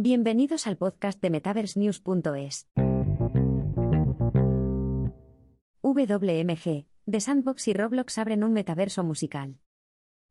Bienvenidos 0.00 0.68
al 0.68 0.76
podcast 0.76 1.20
de 1.20 1.28
MetaverseNews.es. 1.28 2.68
WMG, 5.82 6.86
The 7.10 7.20
Sandbox 7.20 7.66
y 7.66 7.72
Roblox 7.72 8.16
abren 8.18 8.44
un 8.44 8.52
metaverso 8.52 9.02
musical. 9.02 9.58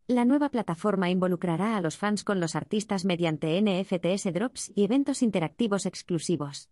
La 0.08 0.24
nueva 0.24 0.52
plataforma 0.52 1.10
involucrará 1.10 1.76
a 1.76 1.82
los 1.82 1.98
fans 1.98 2.24
con 2.24 2.40
los 2.40 2.56
artistas 2.56 3.04
mediante 3.04 3.62
NFTs 3.62 4.32
drops 4.34 4.72
y 4.74 4.86
eventos 4.86 5.22
interactivos 5.22 5.86
exclusivos. 5.86 6.70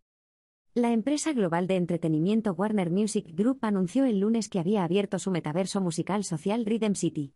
La 0.73 0.93
empresa 0.93 1.33
global 1.33 1.67
de 1.67 1.75
entretenimiento 1.75 2.53
Warner 2.53 2.91
Music 2.91 3.25
Group 3.27 3.59
anunció 3.63 4.05
el 4.05 4.21
lunes 4.21 4.47
que 4.47 4.59
había 4.59 4.85
abierto 4.85 5.19
su 5.19 5.31
metaverso 5.31 5.81
musical 5.81 6.23
social 6.23 6.65
Rhythm 6.65 6.93
City. 6.93 7.33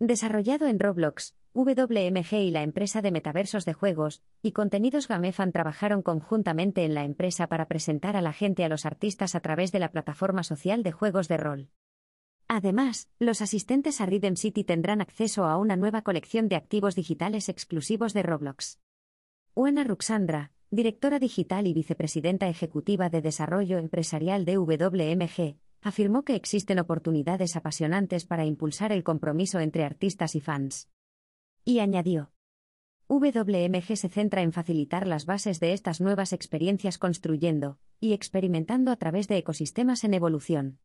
Desarrollado 0.00 0.66
en 0.66 0.78
Roblox, 0.78 1.34
WMG 1.58 2.34
y 2.34 2.50
la 2.52 2.62
empresa 2.62 3.02
de 3.02 3.10
metaversos 3.10 3.64
de 3.64 3.72
juegos 3.72 4.22
y 4.42 4.52
contenidos 4.52 5.08
Gamefan 5.08 5.50
trabajaron 5.50 6.02
conjuntamente 6.02 6.84
en 6.84 6.94
la 6.94 7.02
empresa 7.02 7.48
para 7.48 7.66
presentar 7.66 8.16
a 8.16 8.22
la 8.22 8.32
gente 8.32 8.62
a 8.62 8.68
los 8.68 8.86
artistas 8.86 9.34
a 9.34 9.40
través 9.40 9.72
de 9.72 9.80
la 9.80 9.90
plataforma 9.90 10.44
social 10.44 10.84
de 10.84 10.92
juegos 10.92 11.26
de 11.26 11.36
rol. 11.36 11.70
Además, 12.46 13.08
los 13.18 13.42
asistentes 13.42 14.00
a 14.00 14.06
Rhythm 14.06 14.36
City 14.36 14.62
tendrán 14.62 15.00
acceso 15.00 15.46
a 15.46 15.56
una 15.56 15.74
nueva 15.74 16.02
colección 16.02 16.48
de 16.48 16.54
activos 16.54 16.94
digitales 16.94 17.48
exclusivos 17.48 18.14
de 18.14 18.22
Roblox. 18.22 18.78
Juana 19.54 19.82
Ruxandra, 19.82 20.52
directora 20.70 21.18
digital 21.18 21.66
y 21.66 21.74
vicepresidenta 21.74 22.48
ejecutiva 22.48 23.10
de 23.10 23.20
desarrollo 23.20 23.78
empresarial 23.78 24.44
de 24.44 24.58
WMG, 24.58 25.56
afirmó 25.82 26.22
que 26.22 26.36
existen 26.36 26.78
oportunidades 26.78 27.56
apasionantes 27.56 28.26
para 28.26 28.44
impulsar 28.44 28.92
el 28.92 29.02
compromiso 29.02 29.58
entre 29.58 29.84
artistas 29.84 30.36
y 30.36 30.40
fans. 30.40 30.88
Y 31.68 31.80
añadió, 31.80 32.30
WMG 33.08 33.94
se 33.94 34.08
centra 34.08 34.40
en 34.40 34.54
facilitar 34.54 35.06
las 35.06 35.26
bases 35.26 35.60
de 35.60 35.74
estas 35.74 36.00
nuevas 36.00 36.32
experiencias 36.32 36.96
construyendo 36.96 37.78
y 38.00 38.14
experimentando 38.14 38.90
a 38.90 38.96
través 38.96 39.28
de 39.28 39.36
ecosistemas 39.36 40.02
en 40.04 40.14
evolución. 40.14 40.78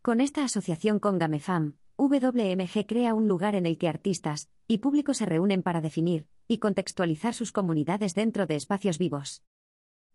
Con 0.00 0.22
esta 0.22 0.42
asociación 0.42 0.98
con 0.98 1.18
GameFam, 1.18 1.74
WMG 1.98 2.86
crea 2.86 3.12
un 3.12 3.28
lugar 3.28 3.54
en 3.54 3.66
el 3.66 3.76
que 3.76 3.86
artistas 3.86 4.48
y 4.66 4.78
público 4.78 5.12
se 5.12 5.26
reúnen 5.26 5.62
para 5.62 5.82
definir 5.82 6.26
y 6.48 6.56
contextualizar 6.56 7.34
sus 7.34 7.52
comunidades 7.52 8.14
dentro 8.14 8.46
de 8.46 8.56
espacios 8.56 8.96
vivos. 8.96 9.42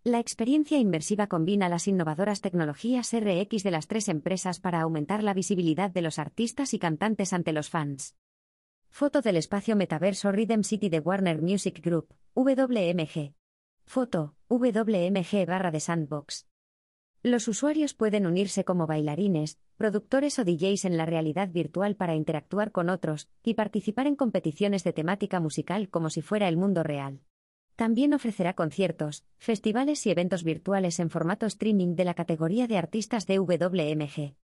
La 0.04 0.18
experiencia 0.18 0.80
inmersiva 0.80 1.28
combina 1.28 1.70
las 1.70 1.88
innovadoras 1.88 2.42
tecnologías 2.42 3.14
RX 3.14 3.62
de 3.62 3.70
las 3.70 3.86
tres 3.86 4.10
empresas 4.10 4.60
para 4.60 4.82
aumentar 4.82 5.22
la 5.22 5.36
visibilidad 5.36 5.92
de 5.92 6.02
los 6.02 6.18
artistas 6.18 6.74
y 6.74 6.80
cantantes 6.80 7.32
ante 7.32 7.54
los 7.54 7.70
fans. 7.70 8.16
Foto 8.98 9.20
del 9.20 9.36
espacio 9.36 9.76
metaverso 9.76 10.32
Rhythm 10.32 10.62
City 10.62 10.88
de 10.88 11.02
Warner 11.02 11.42
Music 11.42 11.82
Group, 11.84 12.16
WMG. 12.34 13.34
Foto, 13.86 14.36
WMG 14.48 15.46
barra 15.46 15.70
de 15.70 15.82
Sandbox. 15.82 16.48
Los 17.22 17.50
usuarios 17.50 17.94
pueden 17.94 18.26
unirse 18.26 18.64
como 18.64 18.88
bailarines, 18.88 19.60
productores 19.76 20.40
o 20.40 20.46
DJs 20.46 20.86
en 20.86 20.96
la 20.96 21.06
realidad 21.06 21.50
virtual 21.50 21.98
para 21.98 22.16
interactuar 22.16 22.72
con 22.72 22.88
otros 22.88 23.28
y 23.44 23.56
participar 23.56 24.08
en 24.08 24.16
competiciones 24.16 24.86
de 24.86 24.94
temática 24.94 25.42
musical 25.42 25.90
como 25.90 26.10
si 26.10 26.22
fuera 26.22 26.48
el 26.48 26.56
mundo 26.56 26.82
real. 26.82 27.20
También 27.76 28.14
ofrecerá 28.14 28.54
conciertos, 28.54 29.26
festivales 29.38 30.06
y 30.06 30.12
eventos 30.12 30.46
virtuales 30.46 31.02
en 31.02 31.10
formato 31.10 31.46
streaming 31.48 31.98
de 31.98 32.06
la 32.06 32.14
categoría 32.14 32.66
de 32.66 32.78
artistas 32.78 33.28
de 33.28 33.40
WMG. 33.40 34.38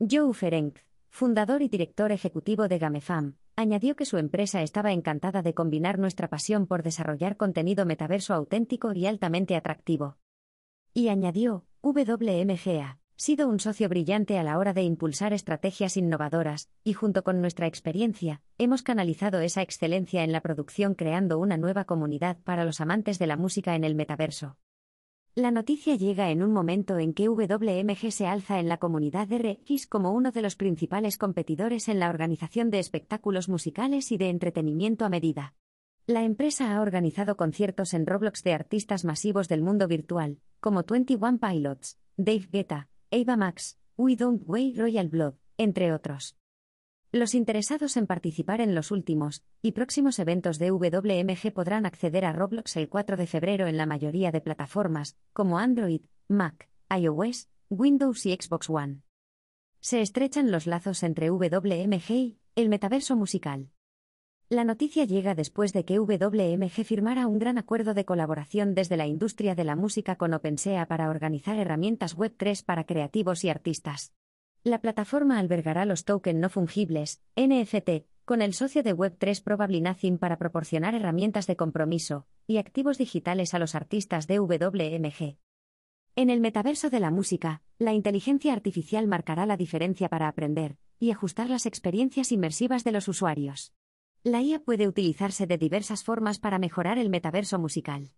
Joe 0.00 0.34
Ferenc, 0.34 0.80
fundador 1.08 1.62
y 1.62 1.68
director 1.68 2.12
ejecutivo 2.12 2.68
de 2.68 2.78
GameFam, 2.78 3.36
añadió 3.60 3.96
que 3.96 4.06
su 4.06 4.16
empresa 4.18 4.62
estaba 4.62 4.92
encantada 4.92 5.42
de 5.42 5.54
combinar 5.54 5.98
nuestra 5.98 6.28
pasión 6.28 6.66
por 6.66 6.82
desarrollar 6.82 7.36
contenido 7.36 7.86
metaverso 7.86 8.34
auténtico 8.34 8.92
y 8.92 9.06
altamente 9.06 9.56
atractivo. 9.56 10.16
Y 10.92 11.08
añadió, 11.08 11.64
WMGA 11.82 13.00
sido 13.20 13.48
un 13.48 13.60
socio 13.60 13.86
brillante 13.90 14.38
a 14.38 14.42
la 14.42 14.56
hora 14.56 14.72
de 14.72 14.82
impulsar 14.82 15.34
estrategias 15.34 15.98
innovadoras, 15.98 16.70
y 16.84 16.94
junto 16.94 17.22
con 17.22 17.42
nuestra 17.42 17.66
experiencia, 17.66 18.40
hemos 18.56 18.82
canalizado 18.82 19.40
esa 19.40 19.60
excelencia 19.60 20.24
en 20.24 20.32
la 20.32 20.40
producción 20.40 20.94
creando 20.94 21.38
una 21.38 21.58
nueva 21.58 21.84
comunidad 21.84 22.38
para 22.44 22.64
los 22.64 22.80
amantes 22.80 23.18
de 23.18 23.26
la 23.26 23.36
música 23.36 23.74
en 23.74 23.84
el 23.84 23.94
metaverso. 23.94 24.56
La 25.36 25.52
noticia 25.52 25.94
llega 25.94 26.32
en 26.32 26.42
un 26.42 26.52
momento 26.52 26.98
en 26.98 27.14
que 27.14 27.28
WMG 27.28 28.10
se 28.10 28.26
alza 28.26 28.58
en 28.58 28.68
la 28.68 28.78
comunidad 28.78 29.28
RX 29.30 29.86
como 29.86 30.10
uno 30.12 30.32
de 30.32 30.42
los 30.42 30.56
principales 30.56 31.18
competidores 31.18 31.88
en 31.88 32.00
la 32.00 32.08
organización 32.08 32.68
de 32.68 32.80
espectáculos 32.80 33.48
musicales 33.48 34.10
y 34.10 34.16
de 34.16 34.28
entretenimiento 34.28 35.04
a 35.04 35.08
medida. 35.08 35.54
La 36.04 36.24
empresa 36.24 36.74
ha 36.74 36.80
organizado 36.80 37.36
conciertos 37.36 37.94
en 37.94 38.06
Roblox 38.06 38.42
de 38.42 38.54
artistas 38.54 39.04
masivos 39.04 39.46
del 39.46 39.62
mundo 39.62 39.86
virtual, 39.86 40.40
como 40.58 40.82
21 40.82 41.38
Pilots, 41.38 42.00
Dave 42.16 42.48
Guetta, 42.50 42.88
Ava 43.12 43.36
Max, 43.36 43.78
We 43.96 44.16
Don't 44.16 44.42
Way 44.46 44.74
Royal 44.74 45.08
Blood, 45.08 45.34
entre 45.58 45.92
otros. 45.92 46.39
Los 47.12 47.34
interesados 47.34 47.96
en 47.96 48.06
participar 48.06 48.60
en 48.60 48.76
los 48.76 48.92
últimos 48.92 49.42
y 49.62 49.72
próximos 49.72 50.20
eventos 50.20 50.60
de 50.60 50.70
WMG 50.70 51.52
podrán 51.52 51.84
acceder 51.84 52.24
a 52.24 52.32
Roblox 52.32 52.76
el 52.76 52.88
4 52.88 53.16
de 53.16 53.26
febrero 53.26 53.66
en 53.66 53.76
la 53.76 53.84
mayoría 53.84 54.30
de 54.30 54.40
plataformas, 54.40 55.16
como 55.32 55.58
Android, 55.58 56.02
Mac, 56.28 56.68
iOS, 56.88 57.48
Windows 57.68 58.26
y 58.26 58.38
Xbox 58.40 58.70
One. 58.70 59.02
Se 59.80 60.00
estrechan 60.02 60.52
los 60.52 60.68
lazos 60.68 61.02
entre 61.02 61.30
WMG 61.30 62.10
y 62.12 62.38
el 62.54 62.68
metaverso 62.68 63.16
musical. 63.16 63.70
La 64.48 64.62
noticia 64.62 65.04
llega 65.04 65.34
después 65.34 65.72
de 65.72 65.84
que 65.84 65.98
WMG 65.98 66.84
firmara 66.84 67.26
un 67.26 67.40
gran 67.40 67.58
acuerdo 67.58 67.92
de 67.92 68.04
colaboración 68.04 68.76
desde 68.76 68.96
la 68.96 69.08
industria 69.08 69.56
de 69.56 69.64
la 69.64 69.74
música 69.74 70.14
con 70.14 70.32
OpenSea 70.32 70.86
para 70.86 71.10
organizar 71.10 71.56
herramientas 71.56 72.16
Web3 72.16 72.64
para 72.64 72.84
creativos 72.84 73.42
y 73.42 73.48
artistas. 73.48 74.12
La 74.62 74.82
plataforma 74.82 75.38
albergará 75.38 75.86
los 75.86 76.04
tokens 76.04 76.38
no 76.38 76.50
fungibles, 76.50 77.22
NFT, 77.34 78.04
con 78.26 78.42
el 78.42 78.52
socio 78.52 78.82
de 78.82 78.94
Web3 78.94 79.42
Probably 79.42 79.82
para 80.18 80.36
proporcionar 80.36 80.94
herramientas 80.94 81.46
de 81.46 81.56
compromiso 81.56 82.26
y 82.46 82.58
activos 82.58 82.98
digitales 82.98 83.54
a 83.54 83.58
los 83.58 83.74
artistas 83.74 84.26
de 84.26 84.38
WMG. 84.38 85.38
En 86.14 86.28
el 86.28 86.40
metaverso 86.40 86.90
de 86.90 87.00
la 87.00 87.10
música, 87.10 87.62
la 87.78 87.94
inteligencia 87.94 88.52
artificial 88.52 89.06
marcará 89.06 89.46
la 89.46 89.56
diferencia 89.56 90.10
para 90.10 90.28
aprender 90.28 90.76
y 90.98 91.10
ajustar 91.10 91.48
las 91.48 91.64
experiencias 91.64 92.30
inmersivas 92.30 92.84
de 92.84 92.92
los 92.92 93.08
usuarios. 93.08 93.72
La 94.24 94.42
IA 94.42 94.62
puede 94.62 94.86
utilizarse 94.86 95.46
de 95.46 95.56
diversas 95.56 96.04
formas 96.04 96.38
para 96.38 96.58
mejorar 96.58 96.98
el 96.98 97.08
metaverso 97.08 97.58
musical. 97.58 98.10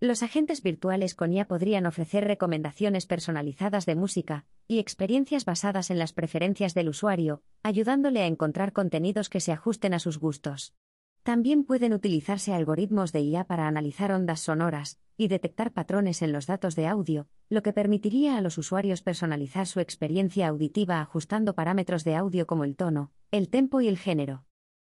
Los 0.00 0.22
agentes 0.22 0.62
virtuales 0.62 1.14
con 1.14 1.32
IA 1.32 1.46
podrían 1.46 1.86
ofrecer 1.86 2.24
recomendaciones 2.24 3.06
personalizadas 3.06 3.86
de 3.86 3.94
música 3.94 4.44
y 4.66 4.78
experiencias 4.80 5.44
basadas 5.44 5.90
en 5.90 5.98
las 5.98 6.12
preferencias 6.12 6.74
del 6.74 6.88
usuario, 6.88 7.42
ayudándole 7.62 8.20
a 8.20 8.26
encontrar 8.26 8.72
contenidos 8.72 9.28
que 9.28 9.40
se 9.40 9.52
ajusten 9.52 9.94
a 9.94 10.00
sus 10.00 10.18
gustos. 10.18 10.74
También 11.22 11.64
pueden 11.64 11.94
utilizarse 11.94 12.52
algoritmos 12.52 13.12
de 13.12 13.22
IA 13.22 13.44
para 13.44 13.66
analizar 13.66 14.12
ondas 14.12 14.40
sonoras 14.40 14.98
y 15.16 15.28
detectar 15.28 15.72
patrones 15.72 16.20
en 16.22 16.32
los 16.32 16.46
datos 16.46 16.74
de 16.74 16.86
audio, 16.86 17.28
lo 17.48 17.62
que 17.62 17.72
permitiría 17.72 18.36
a 18.36 18.42
los 18.42 18.58
usuarios 18.58 19.00
personalizar 19.00 19.66
su 19.66 19.80
experiencia 19.80 20.48
auditiva 20.48 21.00
ajustando 21.00 21.54
parámetros 21.54 22.04
de 22.04 22.16
audio 22.16 22.46
como 22.46 22.64
el 22.64 22.76
tono, 22.76 23.12
el 23.30 23.48
tempo 23.48 23.80
y 23.80 23.88
el 23.88 23.96
género. 23.96 24.44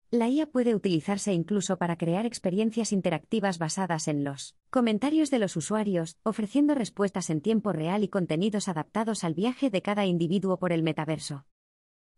La 0.10 0.30
IA 0.30 0.46
puede 0.46 0.74
utilizarse 0.74 1.34
incluso 1.34 1.78
para 1.78 1.98
crear 1.98 2.26
experiencias 2.26 2.94
interactivas 2.94 3.60
basadas 3.60 4.08
en 4.08 4.24
los 4.24 4.56
comentarios 4.70 5.30
de 5.32 5.40
los 5.40 5.58
usuarios, 5.58 6.16
ofreciendo 6.24 6.76
respuestas 6.76 7.30
en 7.30 7.42
tiempo 7.42 7.74
real 7.74 8.06
y 8.06 8.08
contenidos 8.08 8.70
adaptados 8.70 9.26
al 9.26 9.34
viaje 9.34 9.70
de 9.70 9.82
cada 9.82 10.06
individuo 10.06 10.60
por 10.60 10.72
el 10.72 10.82
metaverso. 10.82 11.46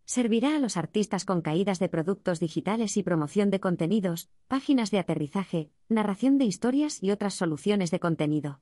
Servirá 0.05 0.55
a 0.55 0.59
los 0.59 0.77
artistas 0.77 1.25
con 1.25 1.41
caídas 1.41 1.79
de 1.79 1.89
productos 1.89 2.39
digitales 2.39 2.95
y 2.95 3.01
promoción 3.01 3.49
de 3.49 3.59
contenidos, 3.59 4.29
páginas 4.47 4.91
de 4.91 4.99
aterrizaje, 4.99 5.71
narración 5.87 6.37
de 6.37 6.45
historias 6.45 7.01
y 7.01 7.09
otras 7.09 7.33
soluciones 7.33 7.89
de 7.89 7.99
contenido. 7.99 8.61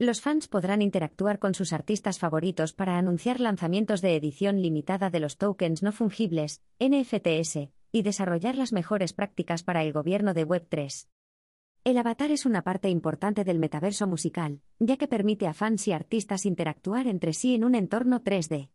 Los 0.00 0.20
fans 0.20 0.48
podrán 0.48 0.82
interactuar 0.82 1.38
con 1.38 1.54
sus 1.54 1.72
artistas 1.72 2.18
favoritos 2.18 2.72
para 2.72 2.98
anunciar 2.98 3.38
lanzamientos 3.38 4.02
de 4.02 4.16
edición 4.16 4.60
limitada 4.60 5.10
de 5.10 5.20
los 5.20 5.36
tokens 5.36 5.84
no 5.84 5.92
fungibles, 5.92 6.60
NFTs, 6.80 7.70
y 7.94 8.02
desarrollar 8.02 8.56
las 8.56 8.72
mejores 8.72 9.12
prácticas 9.12 9.62
para 9.62 9.84
el 9.84 9.92
gobierno 9.92 10.34
de 10.34 10.44
Web3. 10.44 11.06
El 11.84 11.96
avatar 11.96 12.32
es 12.32 12.44
una 12.44 12.62
parte 12.62 12.88
importante 12.88 13.44
del 13.44 13.60
metaverso 13.60 14.08
musical, 14.08 14.62
ya 14.80 14.96
que 14.96 15.06
permite 15.06 15.46
a 15.46 15.54
fans 15.54 15.86
y 15.86 15.92
artistas 15.92 16.44
interactuar 16.44 17.06
entre 17.06 17.32
sí 17.32 17.54
en 17.54 17.62
un 17.62 17.76
entorno 17.76 18.24
3D. 18.24 18.70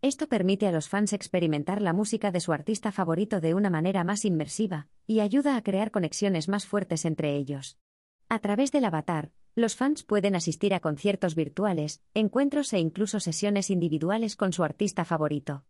Esto 0.00 0.26
permite 0.26 0.66
a 0.68 0.72
los 0.72 0.88
fans 0.88 1.12
experimentar 1.12 1.82
la 1.82 1.92
música 1.92 2.30
de 2.30 2.40
su 2.40 2.54
artista 2.54 2.92
favorito 2.92 3.42
de 3.42 3.52
una 3.52 3.68
manera 3.68 4.04
más 4.04 4.24
inmersiva, 4.24 4.88
y 5.06 5.20
ayuda 5.20 5.58
a 5.58 5.62
crear 5.62 5.90
conexiones 5.90 6.48
más 6.48 6.64
fuertes 6.64 7.04
entre 7.04 7.36
ellos. 7.36 7.78
A 8.30 8.38
través 8.38 8.72
del 8.72 8.86
avatar, 8.86 9.32
los 9.54 9.76
fans 9.76 10.02
pueden 10.02 10.34
asistir 10.34 10.72
a 10.72 10.80
conciertos 10.80 11.34
virtuales, 11.34 12.00
encuentros 12.14 12.72
e 12.72 12.78
incluso 12.78 13.20
sesiones 13.20 13.68
individuales 13.68 14.34
con 14.34 14.54
su 14.54 14.64
artista 14.64 15.04
favorito. 15.04 15.66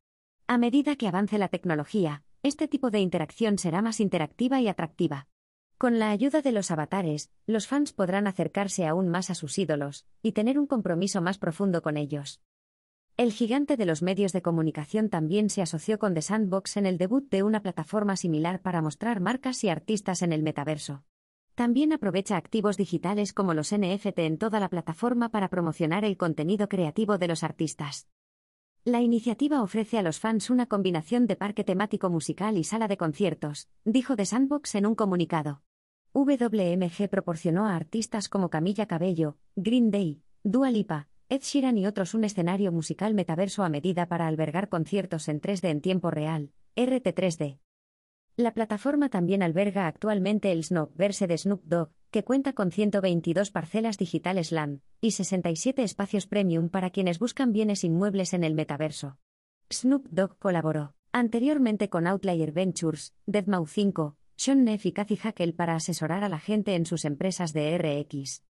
A 0.46 0.56
medida 0.56 0.94
que 0.94 1.08
avance 1.08 1.36
la 1.38 1.48
tecnología, 1.48 2.22
este 2.42 2.66
tipo 2.66 2.90
de 2.90 2.98
interacción 2.98 3.56
será 3.58 3.82
más 3.82 4.00
interactiva 4.00 4.60
y 4.60 4.68
atractiva. 4.68 5.28
Con 5.78 5.98
la 5.98 6.10
ayuda 6.10 6.42
de 6.42 6.52
los 6.52 6.70
avatares, 6.70 7.30
los 7.46 7.66
fans 7.66 7.92
podrán 7.92 8.26
acercarse 8.26 8.86
aún 8.86 9.08
más 9.08 9.30
a 9.30 9.34
sus 9.34 9.58
ídolos 9.58 10.06
y 10.22 10.32
tener 10.32 10.58
un 10.58 10.66
compromiso 10.66 11.20
más 11.20 11.38
profundo 11.38 11.82
con 11.82 11.96
ellos. 11.96 12.40
El 13.16 13.30
gigante 13.30 13.76
de 13.76 13.84
los 13.84 14.02
medios 14.02 14.32
de 14.32 14.42
comunicación 14.42 15.08
también 15.08 15.50
se 15.50 15.62
asoció 15.62 15.98
con 15.98 16.14
The 16.14 16.22
Sandbox 16.22 16.76
en 16.76 16.86
el 16.86 16.98
debut 16.98 17.28
de 17.30 17.42
una 17.42 17.62
plataforma 17.62 18.16
similar 18.16 18.62
para 18.62 18.80
mostrar 18.80 19.20
marcas 19.20 19.62
y 19.64 19.68
artistas 19.68 20.22
en 20.22 20.32
el 20.32 20.42
metaverso. 20.42 21.04
También 21.54 21.92
aprovecha 21.92 22.36
activos 22.36 22.76
digitales 22.76 23.32
como 23.32 23.52
los 23.52 23.72
NFT 23.76 24.18
en 24.20 24.38
toda 24.38 24.58
la 24.58 24.70
plataforma 24.70 25.28
para 25.28 25.48
promocionar 25.48 26.04
el 26.04 26.16
contenido 26.16 26.68
creativo 26.68 27.18
de 27.18 27.28
los 27.28 27.44
artistas. 27.44 28.08
La 28.84 29.00
iniciativa 29.00 29.62
ofrece 29.62 29.96
a 29.96 30.02
los 30.02 30.18
fans 30.18 30.50
una 30.50 30.66
combinación 30.66 31.28
de 31.28 31.36
parque 31.36 31.62
temático 31.62 32.10
musical 32.10 32.58
y 32.58 32.64
sala 32.64 32.88
de 32.88 32.96
conciertos, 32.96 33.68
dijo 33.84 34.16
The 34.16 34.26
Sandbox 34.26 34.74
en 34.74 34.86
un 34.86 34.96
comunicado. 34.96 35.62
WMG 36.14 37.08
proporcionó 37.08 37.66
a 37.66 37.76
artistas 37.76 38.28
como 38.28 38.50
Camilla 38.50 38.86
Cabello, 38.86 39.36
Green 39.54 39.92
Day, 39.92 40.24
Dua 40.42 40.72
Lipa, 40.72 41.06
Ed 41.28 41.42
Sheeran 41.42 41.78
y 41.78 41.86
otros 41.86 42.12
un 42.14 42.24
escenario 42.24 42.72
musical 42.72 43.14
metaverso 43.14 43.62
a 43.62 43.68
medida 43.68 44.08
para 44.08 44.26
albergar 44.26 44.68
conciertos 44.68 45.28
en 45.28 45.40
3D 45.40 45.68
en 45.68 45.80
tiempo 45.80 46.10
real, 46.10 46.50
RT3D. 46.74 47.60
La 48.36 48.54
plataforma 48.54 49.10
también 49.10 49.42
alberga 49.42 49.86
actualmente 49.86 50.52
el 50.52 50.64
Snopverse 50.64 51.26
de 51.26 51.36
Snoop 51.36 51.64
Dogg, 51.64 51.90
que 52.10 52.24
cuenta 52.24 52.54
con 52.54 52.72
122 52.72 53.50
parcelas 53.50 53.98
digitales 53.98 54.52
LAN 54.52 54.80
y 55.02 55.10
67 55.10 55.82
espacios 55.82 56.26
premium 56.26 56.70
para 56.70 56.88
quienes 56.88 57.18
buscan 57.18 57.52
bienes 57.52 57.84
inmuebles 57.84 58.32
en 58.32 58.44
el 58.44 58.54
metaverso. 58.54 59.18
Snoop 59.70 60.06
Dogg 60.10 60.38
colaboró 60.38 60.94
anteriormente 61.12 61.90
con 61.90 62.06
Outlier 62.06 62.52
Ventures, 62.52 63.12
Deadmau5, 63.26 64.14
sean 64.34 64.64
Neff 64.64 64.86
y 64.86 64.92
Cathy 64.92 65.16
Hackel 65.16 65.52
para 65.52 65.74
asesorar 65.74 66.24
a 66.24 66.30
la 66.30 66.38
gente 66.38 66.74
en 66.74 66.86
sus 66.86 67.04
empresas 67.04 67.52
de 67.52 67.76
RX. 67.76 68.42